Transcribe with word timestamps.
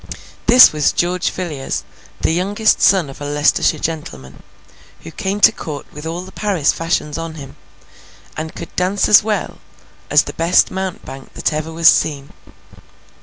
This 0.47 0.73
was 0.73 0.91
George 0.93 1.29
Villiers, 1.29 1.83
the 2.21 2.31
youngest 2.31 2.81
son 2.81 3.07
of 3.07 3.21
a 3.21 3.23
Leicestershire 3.25 3.77
gentleman: 3.77 4.41
who 5.01 5.11
came 5.11 5.39
to 5.41 5.51
Court 5.51 5.85
with 5.93 6.07
all 6.07 6.21
the 6.21 6.31
Paris 6.31 6.73
fashions 6.73 7.19
on 7.19 7.35
him, 7.35 7.55
and 8.35 8.55
could 8.55 8.75
dance 8.75 9.07
as 9.07 9.21
well 9.21 9.59
as 10.09 10.23
the 10.23 10.33
best 10.33 10.71
mountebank 10.71 11.33
that 11.35 11.53
ever 11.53 11.71
was 11.71 11.87
seen. 11.87 12.31